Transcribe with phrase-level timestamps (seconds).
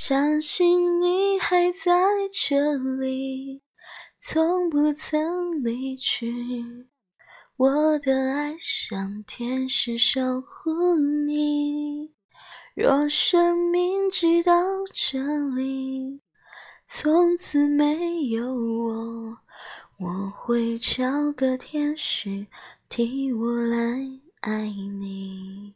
[0.00, 1.90] 相信你还在
[2.32, 3.60] 这里，
[4.16, 6.86] 从不曾离去。
[7.56, 10.94] 我的爱像天使守护
[11.26, 12.12] 你。
[12.76, 14.54] 若生命只到
[14.94, 15.18] 这
[15.56, 16.20] 里，
[16.86, 19.36] 从此没有我，
[19.98, 22.46] 我会找个天使
[22.88, 24.08] 替我来
[24.42, 25.74] 爱你。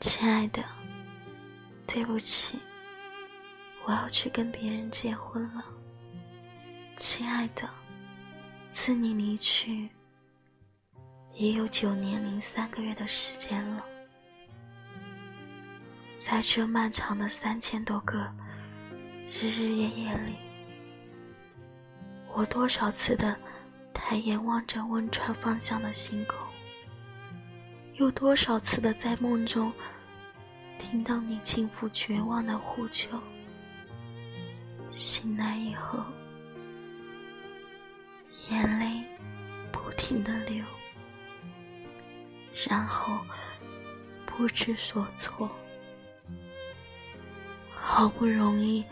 [0.00, 0.64] 亲爱的，
[1.86, 2.58] 对不起，
[3.84, 5.64] 我要去跟别人结婚了。
[6.96, 7.68] 亲爱的，
[8.68, 9.88] 自你离去
[11.34, 13.84] 也有九年零三个月的时间了，
[16.16, 18.18] 在这漫长的三千多个
[19.30, 20.36] 日日夜夜里，
[22.34, 23.36] 我多少次的
[23.92, 26.47] 抬眼望着汶川方向的星空，
[27.98, 29.72] 有多少次的在梦中。
[30.78, 33.08] 听到你轻抚绝望的呼救，
[34.90, 35.98] 醒来以后，
[38.48, 39.04] 眼泪
[39.72, 40.64] 不停的流，
[42.68, 43.18] 然后
[44.24, 45.50] 不知所措，
[47.74, 48.84] 好不容易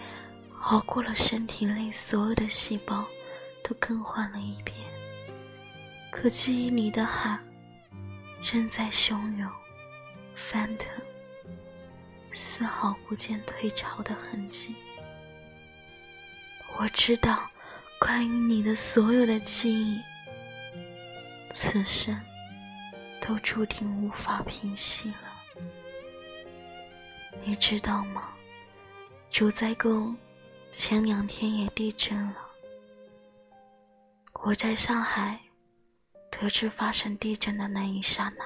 [0.62, 3.06] 熬过了身体内所有的细胞
[3.62, 4.76] 都更换了一遍，
[6.10, 7.38] 可记忆里的海
[8.42, 9.50] 仍在汹涌
[10.34, 10.88] 翻腾。
[12.32, 14.74] 丝毫不见退潮的痕迹。
[16.76, 17.50] 我知道，
[17.98, 20.00] 关于你的所有的记忆，
[21.50, 22.20] 此生
[23.20, 25.62] 都注定无法平息了。
[27.42, 28.28] 你知道吗？
[29.30, 30.14] 九寨沟
[30.70, 32.36] 前两天也地震了。
[34.42, 35.40] 我在上海
[36.38, 38.44] 得知发生地震的那一刹那，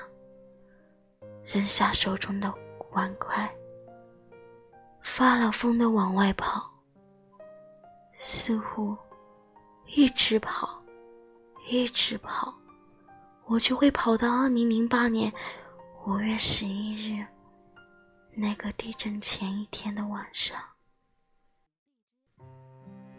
[1.45, 2.53] 扔下手中的
[2.93, 3.53] 碗筷。
[5.03, 6.71] 发了疯的往外跑，
[8.15, 8.97] 似乎
[9.87, 10.81] 一直跑，
[11.67, 12.55] 一直跑，
[13.47, 15.33] 我就会跑到二零零八年
[16.06, 17.27] 五月十一日
[18.34, 20.56] 那个地震前一天的晚上，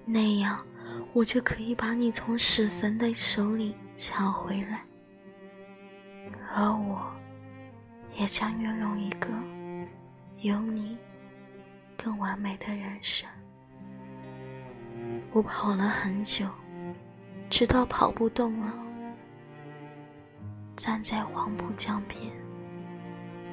[0.05, 0.65] 那样
[1.13, 4.83] 我就可以把你从死神的手里抢回来，
[6.55, 7.01] 而我
[8.15, 9.27] 也将拥有一个
[10.39, 10.97] 有你。
[12.03, 13.29] 更完美的人生。
[15.31, 16.47] 我跑了很久，
[17.47, 18.73] 直到跑不动了，
[20.75, 22.19] 站在黄浦江边，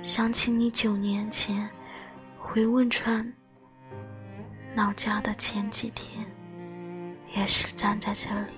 [0.02, 1.68] 想起你九年前
[2.38, 3.30] 回汶川
[4.74, 6.26] 老家的前几天，
[7.34, 8.52] 也是站在这里，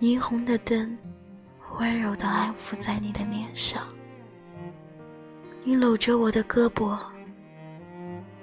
[0.00, 0.96] 霓虹的灯
[1.78, 3.82] 温柔的安抚在你的脸上，
[5.64, 6.98] 你搂着我的胳膊。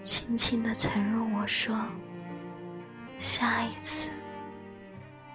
[0.01, 1.77] 轻轻的承诺我说
[3.17, 4.09] ：“下一次，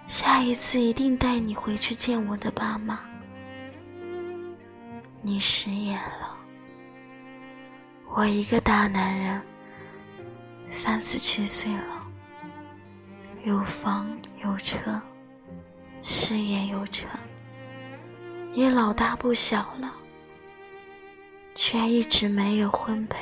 [0.07, 2.99] 下一次一定带你回去见我的爸妈。”
[5.21, 6.35] 你食言了。
[8.13, 9.41] 我一个大男人，
[10.67, 11.94] 三十七岁了，
[13.45, 14.09] 有房
[14.43, 14.99] 有车，
[16.01, 17.07] 事业有成，
[18.53, 19.93] 也老大不小了，
[21.53, 23.19] 却一直没有婚配。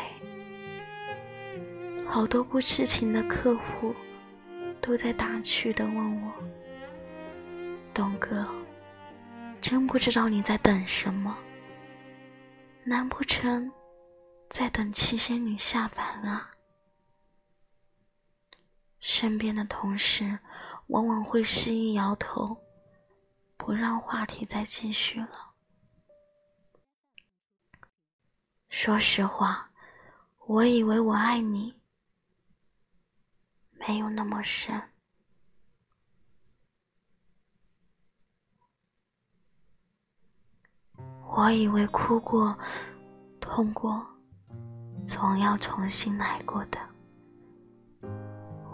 [2.08, 3.94] 好多不知情的客户
[4.80, 6.32] 都在打趣的问我
[7.94, 8.48] ：“东哥，
[9.60, 11.38] 真不知道你在等什么？
[12.86, 13.70] 难不成
[14.48, 16.50] 在等七仙女下凡啊？”
[19.06, 20.40] 身边的同事
[20.88, 22.56] 往往会示意摇头，
[23.58, 25.52] 不让话题再继续了。
[28.70, 29.70] 说实话，
[30.48, 31.78] 我以为我爱你。
[33.74, 34.82] 没有那么深。
[41.36, 42.58] 我以为哭过、
[43.42, 44.02] 痛过，
[45.06, 46.93] 总要重新来过的。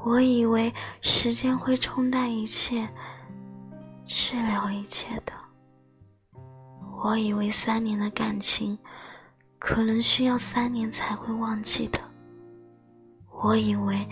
[0.04, 2.88] 我以为时间会冲淡一切、
[4.06, 5.34] 治疗一切的。
[7.04, 8.78] 我以为三年的感情，
[9.58, 12.00] 可能需要三年才会忘记的。
[13.32, 14.08] 我以为。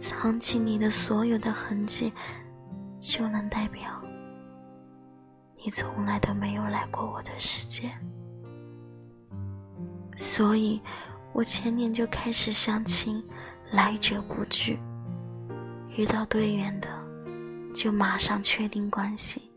[0.00, 2.10] 藏起你的所有的痕迹，
[2.98, 4.02] 就能代表
[5.62, 7.92] 你从来都没有来过我的世界。
[10.16, 10.80] 所以，
[11.34, 13.22] 我前年就开始相亲，
[13.72, 14.78] 来者不拒，
[16.00, 16.88] 遇到对缘的，
[17.74, 19.50] 就马上确定关系。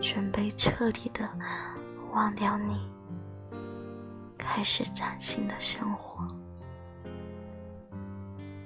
[0.00, 1.28] 准备彻底的
[2.14, 2.90] 忘掉你，
[4.38, 6.26] 开始崭新的生活。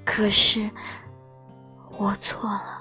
[0.05, 0.71] 可是
[1.99, 2.81] 我错了。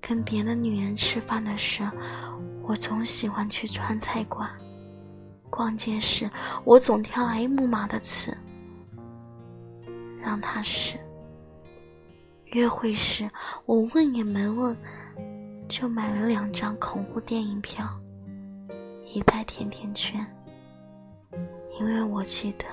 [0.00, 1.96] 跟别的女人吃饭的时候，
[2.62, 4.48] 我总喜欢去川菜馆；
[5.50, 6.30] 逛街时，
[6.62, 8.38] 我总挑 M 码的词
[10.22, 10.96] 让他试；
[12.54, 13.28] 约会时，
[13.66, 14.76] 我问也没问，
[15.68, 17.84] 就买了两张恐怖电影票，
[19.04, 20.24] 一袋甜甜圈，
[21.78, 22.64] 因为我记得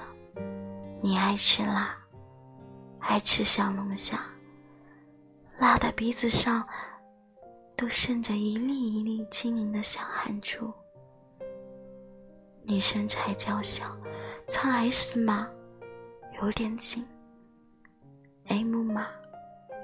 [1.01, 1.97] 你爱吃辣，
[2.99, 4.19] 爱吃小龙虾，
[5.59, 6.65] 辣的鼻子上。
[7.73, 10.71] 都渗着一粒一粒晶莹的小汗珠。
[12.61, 13.97] 你身材娇小，
[14.47, 15.49] 穿 S 码
[16.39, 17.03] 有点紧
[18.45, 19.07] ，M 码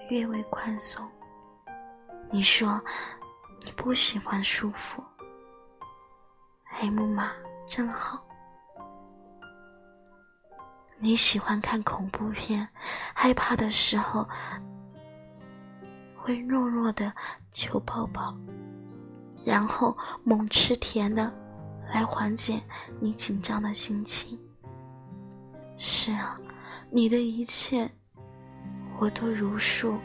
[0.10, 1.06] 略微宽松。
[2.30, 2.82] 你说
[3.66, 5.04] 你不喜欢舒服
[6.82, 7.32] ，M 码
[7.66, 8.24] 正好。
[11.00, 12.68] 你喜欢看恐怖片，
[13.14, 14.28] 害怕的时候。
[16.16, 17.14] 会弱弱的
[17.54, 18.36] 求抱抱，
[19.46, 21.32] 然后猛吃甜的，
[21.90, 22.62] 来缓解
[23.00, 24.38] 你紧张的心情。
[25.78, 26.38] 是啊，
[26.90, 27.90] 你的一切，
[29.00, 29.98] 我都如数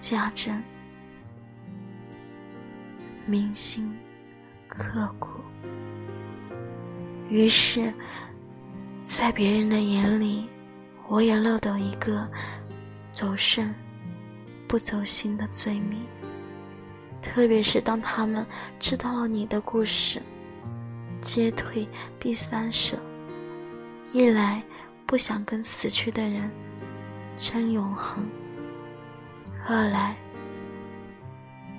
[0.00, 0.62] 家珍，
[3.26, 3.94] 铭心
[4.66, 5.28] 刻骨。
[7.28, 7.92] 于是，
[9.02, 10.48] 在别人的眼里，
[11.06, 12.28] 我也落得一个
[13.12, 13.74] 走肾。
[14.66, 16.04] 不走心的罪名，
[17.22, 18.46] 特别是当他们
[18.78, 20.20] 知道了你的故事，
[21.22, 22.94] 皆退必三舍。
[24.12, 24.62] 一来
[25.06, 26.50] 不想跟死去的人
[27.38, 28.28] 争永恒，
[29.70, 30.16] 二来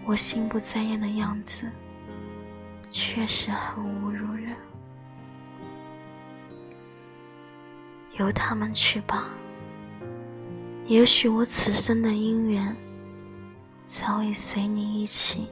[0.05, 1.67] 我心不在焉的样子
[2.91, 4.55] 确实很侮辱人。
[8.19, 9.27] 由他们去吧。
[10.85, 12.75] 也许我此生的姻缘，
[13.87, 15.47] 早已随你一起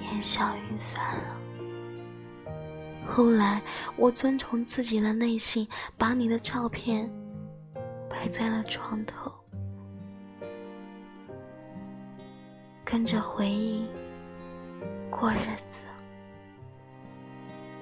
[0.00, 2.54] 烟消云散了。
[3.06, 3.60] 后来，
[3.96, 7.10] 我遵从自己的内心，把你的照片
[8.08, 9.30] 摆在了床头，
[12.92, 13.88] 跟着回忆
[15.10, 15.82] 过日子。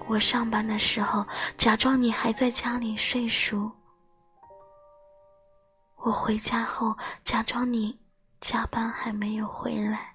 [0.07, 1.27] 我上班的时候，
[1.59, 3.69] 假装你还在家里睡熟。
[5.97, 7.99] 我回家后，假装你
[8.41, 10.15] 加班还没有回来。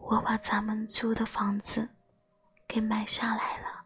[0.00, 1.88] 我把咱们租的房子
[2.66, 3.84] 给买下来了。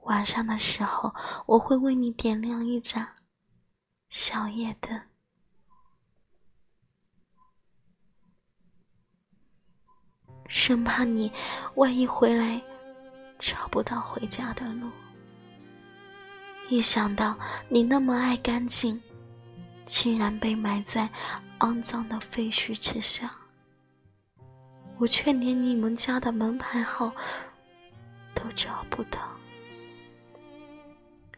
[0.00, 1.14] 晚上的时候，
[1.46, 3.06] 我会为你点亮一盏
[4.08, 5.00] 小夜灯，
[10.52, 11.32] 生怕你
[11.76, 12.60] 万一回来
[13.38, 14.86] 找不到回家的路。
[16.68, 17.34] 一想到
[17.70, 19.00] 你那么爱干净，
[19.86, 21.08] 竟然被埋在
[21.60, 23.34] 肮脏的废墟之下，
[24.98, 27.10] 我却连你们家的门牌号
[28.34, 29.18] 都找不到，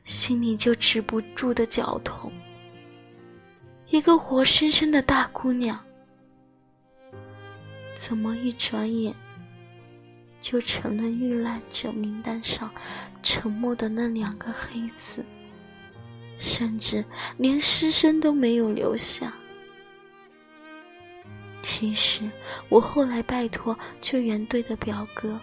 [0.02, 2.32] 心里就止不住的绞痛。
[3.90, 5.78] 一个活生生的大姑娘，
[7.94, 9.14] 怎么一转眼
[10.40, 12.70] 就成了遇难者名单上？
[13.22, 15.24] 沉默的那两个黑字，
[16.38, 17.02] 甚至
[17.38, 19.32] 连尸身都没有留下。
[21.62, 22.30] 其实，
[22.68, 25.40] 我后来拜托救援队的表哥，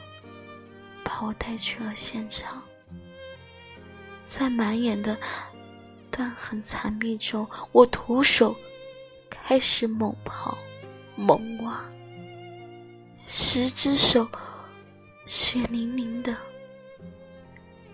[1.03, 2.61] 把我带去了现场。
[4.23, 5.17] 在满眼的
[6.11, 8.55] 断痕残壁中，我徒手
[9.27, 10.55] 开始猛刨、
[11.15, 11.83] 猛挖，
[13.33, 14.29] 十只手
[15.25, 16.35] 血淋淋的。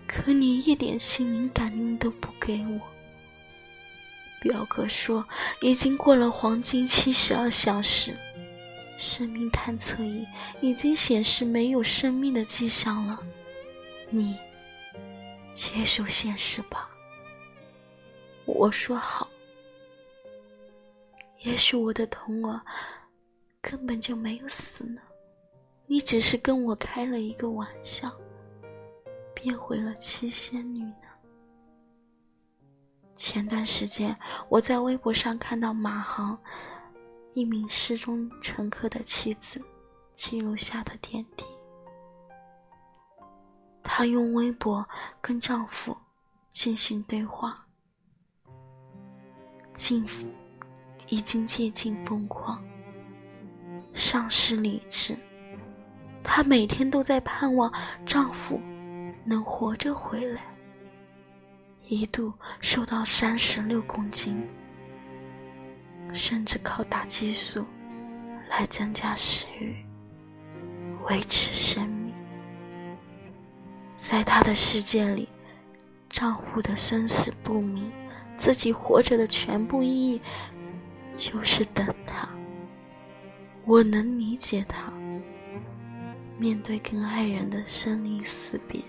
[0.04, 2.80] 可你一点心灵感应都不给我。
[4.40, 5.24] 表哥说
[5.60, 8.16] 已经过了黄金七十二小时，
[8.98, 10.26] 生命探测仪
[10.60, 13.20] 已经显示没有生命的迹象了。
[14.10, 14.36] 你
[15.54, 16.90] 接受现实吧。
[18.44, 19.28] 我说好。
[21.42, 22.60] 也许我的童儿
[23.60, 25.00] 根本就没有死呢，
[25.88, 28.08] 你只是跟我开了一个玩笑。
[29.40, 31.06] 变回了七仙女呢。
[33.14, 34.18] 前段时间，
[34.48, 36.36] 我在微博上看到马航
[37.34, 39.62] 一名失踪乘客的妻子
[40.16, 41.44] 记录下的点滴。
[43.80, 44.84] 她用微博
[45.20, 45.96] 跟丈夫
[46.48, 47.64] 进行对话，
[49.72, 50.04] 近
[51.08, 52.60] 已经接近疯狂，
[53.94, 55.16] 丧失理智，
[56.30, 57.72] 她每天都在盼望
[58.04, 58.60] 丈夫
[59.24, 60.42] 能活着回来，
[61.86, 64.46] 一度瘦到三十六公斤，
[66.12, 67.64] 甚至靠打激素
[68.50, 69.74] 来增加食欲，
[71.08, 72.14] 维持生命。
[73.96, 75.30] 在她的世界里，
[76.10, 77.90] 丈夫的生死不明，
[78.36, 80.20] 自己活着的全部意义
[81.16, 82.28] 就是等他。
[83.64, 84.92] 我能理解她。
[86.38, 88.80] 面对跟爱人的生离死别，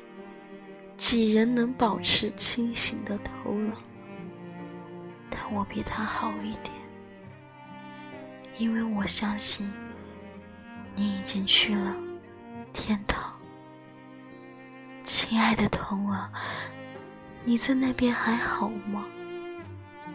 [0.95, 3.73] 几人能保持清醒的头脑？
[5.31, 6.71] 但我比他好一点，
[8.57, 9.67] 因为我相信
[10.95, 11.95] 你已经去了
[12.71, 13.33] 天堂。
[15.03, 16.29] 亲爱的童儿，
[17.43, 19.05] 你在那边还好吗？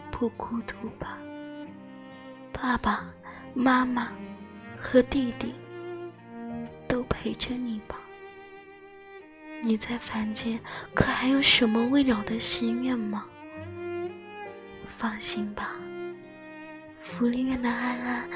[0.09, 1.17] 不孤独吧？
[2.53, 3.03] 爸爸
[3.53, 4.09] 妈妈
[4.77, 5.53] 和弟弟。
[7.25, 7.99] 陪着你吧。
[9.63, 10.61] 你在凡间
[10.93, 13.27] 可还有什么未了的心愿吗？
[14.87, 15.71] 放心吧，
[16.95, 18.29] 福利院的安安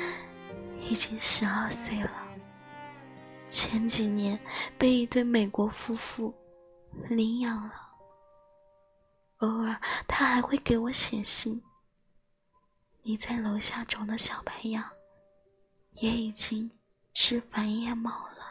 [0.79, 2.27] 已经十二岁了。
[3.47, 4.39] 前几年
[4.75, 6.33] 被一对美国夫妇
[7.09, 7.73] 领养了。
[9.37, 11.61] 偶尔他还会给我写信。
[13.03, 14.83] 你在楼下种的小白杨
[15.93, 16.71] 也已经
[17.13, 18.48] 枝繁叶茂了。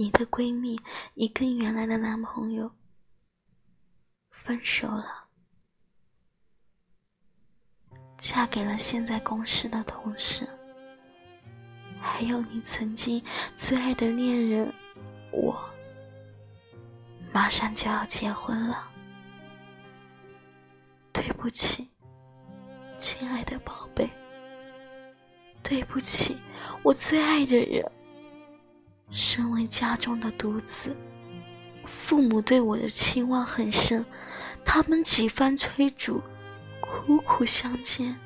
[0.00, 0.80] 你的闺蜜
[1.12, 2.72] 已跟原来的男朋友
[4.30, 5.28] 分手了，
[8.16, 10.48] 嫁给了现在公司的同事。
[12.00, 13.22] 还有你曾经
[13.54, 14.72] 最爱的恋人，
[15.32, 15.54] 我
[17.30, 18.90] 马上就要结婚了。
[21.12, 21.86] 对不起，
[22.98, 24.08] 亲爱的宝贝，
[25.62, 26.38] 对不起，
[26.82, 27.84] 我最爱的人。
[29.10, 30.96] 身为家中的独子，
[31.84, 34.04] 父母对我的期望很深，
[34.64, 36.22] 他们几番催促，
[36.80, 38.16] 苦苦相见，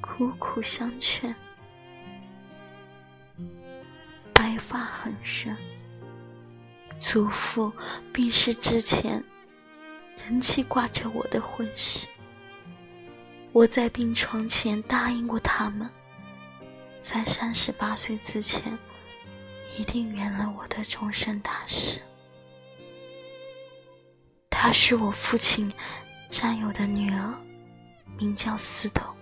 [0.00, 1.34] 苦苦相劝。
[4.32, 5.56] 白发很深，
[6.98, 7.72] 祖父
[8.12, 9.22] 病逝之前，
[10.24, 12.06] 仍记挂着我的婚事。
[13.52, 15.90] 我在病床前答应过他们，
[17.00, 18.78] 在三十八岁之前。
[19.78, 22.00] 一定圆了我的终身大事。
[24.50, 25.72] 她是我父亲
[26.28, 27.34] 战友的女儿，
[28.18, 29.14] 名叫司头。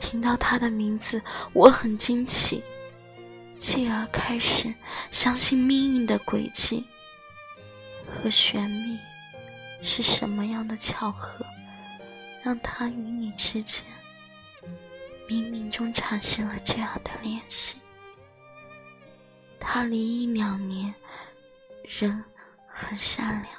[0.00, 1.20] 听到她的名字，
[1.52, 2.62] 我很惊奇，
[3.56, 4.72] 继而开始
[5.10, 6.86] 相信命运的轨迹
[8.06, 8.98] 和玄秘。
[9.80, 11.46] 是什么样的巧合，
[12.42, 13.84] 让她与你之间
[15.28, 17.76] 冥冥中产生了这样的联系？
[19.78, 20.92] 二零一两年，
[21.84, 22.24] 人
[22.66, 23.54] 很善良。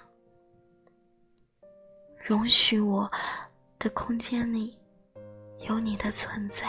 [2.18, 3.10] 容许我
[3.80, 4.78] 的空间里
[5.60, 6.68] 有你的存在。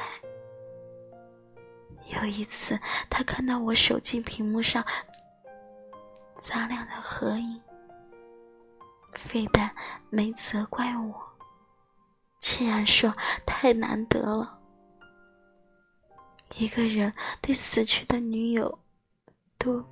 [2.15, 2.79] 有一次，
[3.11, 4.87] 他看到我手机屏幕上
[6.41, 7.61] 咱俩的合影，
[9.15, 9.75] 非但
[10.11, 11.21] 没责怪我，
[12.39, 13.13] 竟然说
[13.45, 14.61] 太难得了，
[16.55, 18.79] 一个人对死去的女友。
[19.63, 19.85] 都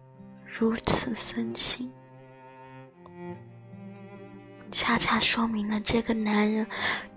[0.47, 1.93] 如此深情，
[4.71, 6.67] 恰恰说明了这个男人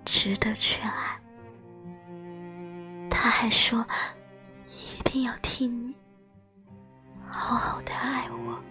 [0.04, 1.18] 值得去爱。
[3.10, 3.86] 他还说，
[4.68, 5.96] 一定要替你
[7.26, 8.62] 好好的爱我。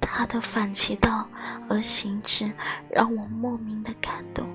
[0.00, 1.28] 他的反其道
[1.68, 2.50] 而行之，
[2.90, 4.48] 让我莫名的感动。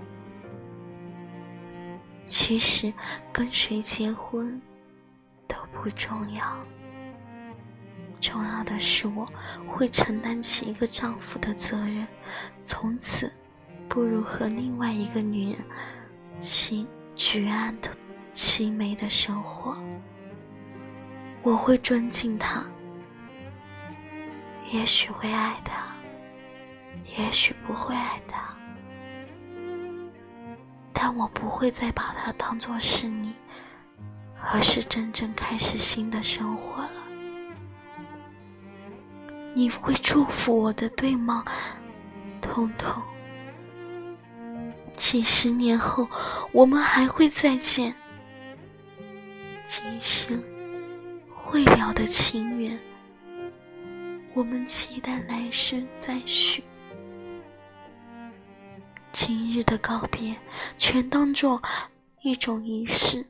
[2.25, 2.91] 其实
[3.31, 4.59] 跟谁结婚
[5.47, 6.57] 都不重要。
[8.21, 9.27] 重要的是，我
[9.67, 12.07] 会承担起一个丈夫的责任，
[12.63, 13.31] 从此
[13.87, 15.59] 步入和另外一个女人
[16.39, 17.89] 情举案的
[18.33, 19.77] 凄美的生活。
[21.43, 22.65] 我会尊敬他，
[24.71, 25.95] 也许会爱他，
[27.17, 28.57] 也许不会爱他，
[30.91, 33.35] 但我不会再把他当做是你，
[34.51, 36.94] 而是真正开始新的生活了。
[39.55, 41.45] 你会祝福我的，对吗，
[42.41, 43.01] 彤彤？
[44.93, 46.05] 几十年后，
[46.51, 47.95] 我们还会再见。
[49.65, 50.43] 今生
[51.33, 52.77] 会了的情缘，
[54.33, 56.61] 我们期待来生再续。
[59.13, 60.35] 今日的告别，
[60.75, 61.61] 全当做
[62.23, 63.25] 一种仪式，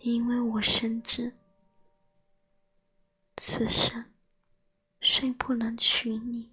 [0.00, 1.32] 因为我深知
[3.38, 4.04] 此生
[5.00, 6.50] 虽不能娶你，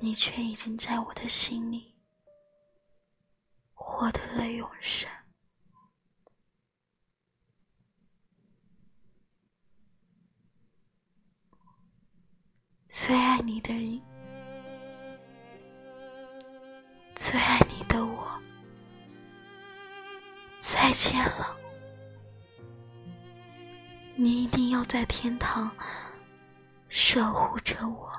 [0.00, 1.94] 你却已经在我的心里
[3.74, 5.10] 获得了永生。
[12.86, 14.00] 最爱你的人，
[17.14, 18.40] 最爱你的我，
[20.58, 21.54] 再见了。
[24.16, 25.70] 你一定要在天堂
[26.98, 28.10] 守护着我，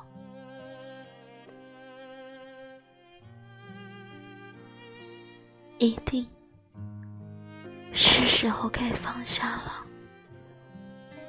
[5.79, 6.29] 一定
[7.91, 9.83] 是时候该放下了。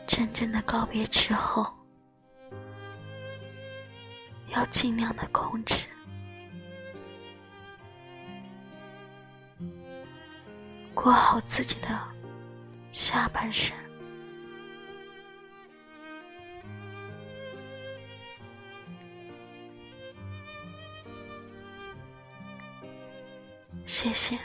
[0.07, 1.67] 真正的告别之后。
[4.49, 5.87] 要尽量的控制，
[10.95, 11.99] 过好自己的
[12.93, 13.75] 下半生。
[23.89, 24.39] 谢谢，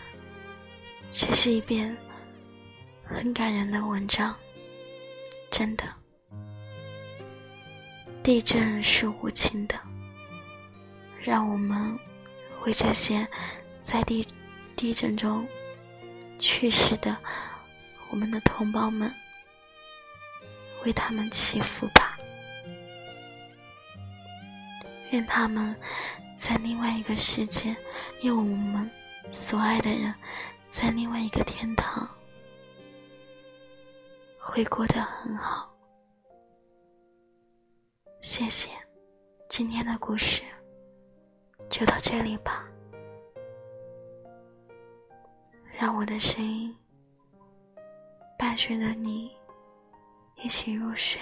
[1.11, 1.95] 这是一篇
[3.03, 4.33] 很感人的文章，
[5.51, 5.83] 真的。
[8.23, 9.77] 地震是无情的。
[11.21, 11.99] 让我们
[12.61, 13.27] 为这些
[13.81, 14.25] 在地
[14.77, 15.45] 地震中
[16.39, 17.17] 去世的
[18.11, 19.13] 我们的同胞们，
[20.85, 22.17] 为他们祈福吧。
[25.11, 25.75] 愿他们
[26.37, 27.75] 在另外一个世界，
[28.21, 28.89] 愿我们
[29.29, 30.13] 所爱的人
[30.71, 32.07] 在另外一个天堂
[34.39, 35.73] 会过得很好。
[38.21, 38.69] 谢谢
[39.49, 40.43] 今天的故事。
[41.69, 42.65] 就到这里吧，
[45.79, 46.75] 让我的声音
[48.37, 49.31] 伴随着你
[50.35, 51.21] 一起入睡。